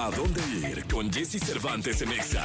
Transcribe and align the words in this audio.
¿A 0.00 0.10
dónde 0.10 0.40
ir 0.66 0.86
con 0.86 1.12
Jesse 1.12 1.38
Cervantes 1.38 2.00
en 2.00 2.12
Exa? 2.12 2.42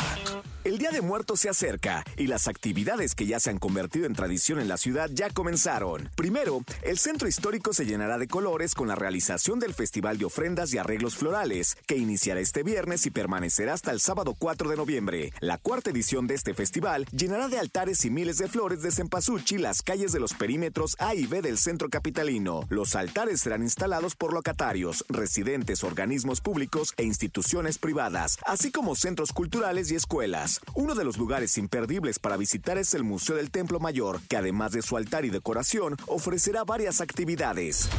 El 0.66 0.80
Día 0.80 0.90
de 0.90 1.02
Muertos 1.02 1.40
se 1.42 1.48
acerca 1.48 2.04
y 2.18 2.26
las 2.26 2.48
actividades 2.48 3.14
que 3.14 3.28
ya 3.28 3.40
se 3.40 3.52
han 3.52 3.60
convertido 3.60 4.08
en 4.08 4.16
tradición 4.16 4.60
en 4.60 4.68
la 4.68 4.78
ciudad 4.78 5.10
ya 5.14 5.30
comenzaron. 5.30 6.10
Primero, 6.16 6.64
el 6.82 6.98
centro 6.98 7.28
histórico 7.28 7.72
se 7.72 7.86
llenará 7.86 8.18
de 8.18 8.28
colores 8.28 8.74
con 8.74 8.88
la 8.88 8.96
realización 8.96 9.60
del 9.60 9.76
Festival 9.76 10.18
de 10.18 10.26
Ofrendas 10.26 10.74
y 10.74 10.80
Arreglos 10.80 11.16
Florales, 11.16 11.78
que 11.86 11.98
iniciará 11.98 12.40
este 12.40 12.64
viernes 12.64 13.06
y 13.06 13.12
permanecerá 13.12 13.74
hasta 13.74 13.92
el 13.92 14.02
sábado 14.02 14.36
4 14.38 14.68
de 14.70 14.76
noviembre. 14.76 15.32
La 15.40 15.60
cuarta 15.60 15.92
edición 15.92 16.26
de 16.26 16.34
este 16.34 16.56
festival 16.56 17.06
llenará 17.12 17.48
de 17.48 17.60
altares 17.60 18.04
y 18.04 18.10
miles 18.10 18.40
de 18.40 18.48
flores 18.48 18.82
de 18.82 18.92
cempasúchil 18.92 19.62
las 19.62 19.84
calles 19.84 20.12
de 20.12 20.20
los 20.20 20.34
perímetros 20.34 20.96
A 20.98 21.14
y 21.14 21.28
B 21.28 21.44
del 21.44 21.60
centro 21.60 21.90
capitalino. 21.90 22.66
Los 22.70 22.96
altares 22.96 23.40
serán 23.42 23.62
instalados 23.62 24.16
por 24.16 24.34
locatarios, 24.34 25.06
residentes, 25.10 25.84
organismos 25.84 26.42
públicos 26.42 26.96
e 26.98 27.04
instituciones 27.04 27.45
privadas, 27.80 28.38
así 28.46 28.72
como 28.72 28.96
centros 28.96 29.32
culturales 29.32 29.92
y 29.92 29.96
escuelas. 29.96 30.60
Uno 30.74 30.96
de 30.96 31.04
los 31.04 31.18
lugares 31.18 31.58
imperdibles 31.58 32.20
para 32.20 32.38
visitar 32.38 32.78
es 32.78 32.94
el 32.94 33.04
Museo 33.04 33.36
del 33.36 33.52
Templo 33.52 33.80
Mayor, 33.80 34.20
que 34.28 34.38
además 34.38 34.72
de 34.72 34.82
su 34.82 34.98
altar 34.98 35.26
y 35.26 35.30
decoración, 35.30 35.96
ofrecerá 36.08 36.64
varias 36.64 37.02
actividades. 37.02 37.90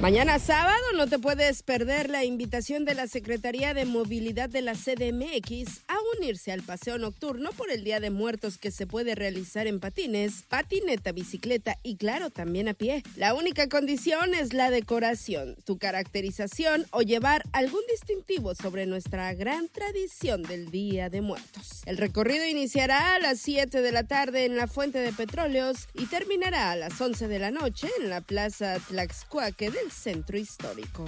Mañana 0.00 0.38
sábado 0.38 0.82
no 0.96 1.06
te 1.06 1.18
puedes 1.18 1.62
perder 1.62 2.10
la 2.10 2.24
invitación 2.24 2.84
de 2.84 2.94
la 2.94 3.06
Secretaría 3.06 3.72
de 3.74 3.86
Movilidad 3.86 4.50
de 4.50 4.60
la 4.60 4.74
CDMX 4.74 5.82
a 5.88 5.96
unirse 6.18 6.52
al 6.52 6.62
paseo 6.62 6.98
nocturno 6.98 7.50
por 7.52 7.70
el 7.70 7.84
Día 7.84 8.00
de 8.00 8.10
Muertos 8.10 8.58
que 8.58 8.70
se 8.70 8.86
puede 8.86 9.14
realizar 9.14 9.66
en 9.66 9.80
patines, 9.80 10.42
patineta, 10.48 11.12
bicicleta 11.12 11.78
y 11.82 11.96
claro, 11.96 12.30
también 12.30 12.68
a 12.68 12.74
pie. 12.74 13.02
La 13.16 13.34
única 13.34 13.68
condición 13.68 14.34
es 14.34 14.52
la 14.52 14.70
decoración, 14.70 15.56
tu 15.64 15.78
caracterización 15.78 16.86
o 16.90 17.00
llevar 17.00 17.44
algún 17.52 17.82
distintivo 17.88 18.54
sobre 18.54 18.86
nuestra 18.86 19.32
gran 19.32 19.68
tradición 19.68 20.42
del 20.42 20.70
Día 20.70 21.08
de 21.08 21.22
Muertos. 21.22 21.82
El 21.86 21.96
recorrido 21.96 22.44
iniciará 22.44 23.14
a 23.14 23.20
las 23.20 23.38
7 23.38 23.80
de 23.80 23.92
la 23.92 24.04
tarde 24.04 24.44
en 24.44 24.56
la 24.56 24.66
Fuente 24.66 24.98
de 24.98 25.12
Petróleos 25.12 25.88
y 25.94 26.06
terminará 26.06 26.72
a 26.72 26.76
las 26.76 27.00
11 27.00 27.28
de 27.28 27.38
la 27.38 27.52
noche 27.52 27.88
en 28.00 28.10
la 28.10 28.20
Plaza 28.20 28.78
Tlaxcuaque 28.88 29.70
Centro 29.90 30.38
Histórico. 30.38 31.04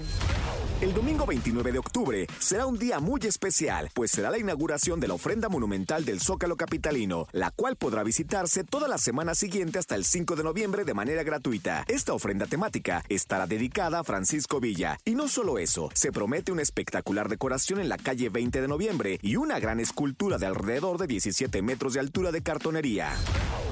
El 0.81 0.93
domingo 0.93 1.25
29 1.27 1.73
de 1.73 1.79
octubre 1.79 2.27
será 2.39 2.67
un 2.67 2.79
día 2.79 3.01
muy 3.01 3.21
especial, 3.25 3.91
pues 3.95 4.11
será 4.11 4.31
la 4.31 4.39
inauguración 4.39 5.01
de 5.01 5.09
la 5.09 5.15
ofrenda 5.15 5.49
monumental 5.49 6.05
del 6.05 6.21
Zócalo 6.21 6.57
Capitalino, 6.57 7.27
la 7.33 7.51
cual 7.51 7.77
podrá 7.77 8.03
visitarse 8.03 8.65
toda 8.65 8.87
la 8.89 8.99
semana 8.99 9.35
siguiente 9.35 9.79
hasta 9.79 9.95
el 9.95 10.05
5 10.05 10.37
de 10.37 10.45
noviembre 10.45 10.85
de 10.85 10.95
manera 10.95 11.23
gratuita. 11.23 11.85
Esta 11.89 12.13
ofrenda 12.13 12.47
temática 12.47 13.03
estará 13.09 13.47
dedicada 13.47 14.01
a 14.01 14.05
Francisco 14.05 14.61
Villa. 14.61 14.99
Y 15.05 15.15
no 15.15 15.29
solo 15.29 15.59
eso, 15.59 15.91
se 15.95 16.13
promete 16.13 16.53
una 16.53 16.63
espectacular 16.63 17.29
decoración 17.29 17.81
en 17.81 17.89
la 17.89 17.97
calle 17.97 18.29
20 18.29 18.61
de 18.61 18.69
noviembre 18.69 19.19
y 19.23 19.37
una 19.37 19.59
gran 19.59 19.81
escultura 19.81 20.39
de 20.39 20.47
alrededor 20.47 20.99
de 20.99 21.07
17 21.07 21.63
metros 21.63 21.95
de 21.95 22.01
altura 22.01 22.33
de 22.33 22.43
cartonería. 22.43 23.15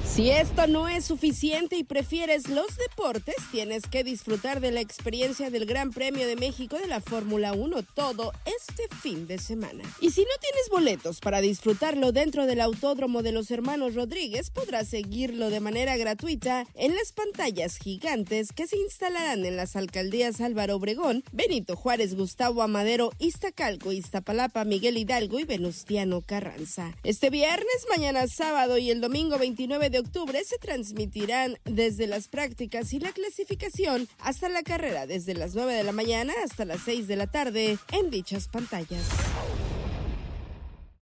Si 0.07 0.29
esto 0.29 0.65
no 0.67 0.87
es 0.87 1.03
suficiente 1.03 1.75
y 1.75 1.83
prefieres 1.83 2.47
los 2.47 2.77
deportes, 2.77 3.35
tienes 3.51 3.83
que 3.83 4.05
disfrutar 4.05 4.61
de 4.61 4.71
la 4.71 4.79
experiencia 4.79 5.49
del 5.49 5.65
Gran 5.65 5.91
Premio 5.91 6.25
de 6.25 6.37
México 6.37 6.77
de 6.77 6.87
la 6.87 7.01
Fórmula 7.01 7.51
1 7.51 7.83
todo 7.93 8.31
este 8.45 8.83
fin 9.01 9.27
de 9.27 9.39
semana. 9.39 9.83
Y 9.99 10.11
si 10.11 10.21
no 10.21 10.29
tienes 10.39 10.69
boletos 10.71 11.19
para 11.19 11.41
disfrutarlo 11.41 12.13
dentro 12.13 12.45
del 12.45 12.61
Autódromo 12.61 13.23
de 13.23 13.33
los 13.33 13.51
Hermanos 13.51 13.93
Rodríguez, 13.95 14.51
podrás 14.51 14.87
seguirlo 14.87 15.49
de 15.49 15.59
manera 15.59 15.97
gratuita 15.97 16.65
en 16.75 16.95
las 16.95 17.11
pantallas 17.11 17.77
gigantes 17.77 18.53
que 18.53 18.67
se 18.67 18.77
instalarán 18.77 19.45
en 19.45 19.57
las 19.57 19.75
alcaldías 19.75 20.39
Álvaro 20.39 20.77
Obregón, 20.77 21.23
Benito 21.33 21.75
Juárez, 21.75 22.15
Gustavo 22.15 22.61
Amadero, 22.61 23.11
Iztacalco, 23.19 23.91
Iztapalapa, 23.91 24.63
Miguel 24.63 24.97
Hidalgo 24.97 25.39
y 25.39 25.43
Venustiano 25.43 26.21
Carranza. 26.21 26.95
Este 27.03 27.29
viernes, 27.29 27.85
mañana 27.89 28.27
sábado 28.27 28.77
y 28.77 28.91
el 28.91 29.01
domingo 29.01 29.37
29 29.37 29.94
de 29.95 29.99
octubre 29.99 30.43
se 30.43 30.57
transmitirán 30.57 31.57
desde 31.63 32.05
las 32.05 32.27
prácticas 32.27 32.91
y 32.91 32.99
la 32.99 33.13
clasificación 33.13 34.09
hasta 34.19 34.49
la 34.49 34.61
carrera 34.61 35.07
desde 35.07 35.35
las 35.35 35.55
9 35.55 35.73
de 35.73 35.85
la 35.85 35.93
mañana 35.93 36.33
hasta 36.43 36.65
las 36.65 36.81
6 36.81 37.07
de 37.07 37.15
la 37.15 37.27
tarde 37.27 37.77
en 37.93 38.09
dichas 38.09 38.49
pantallas. 38.49 39.24